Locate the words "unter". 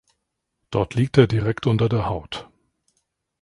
1.67-1.87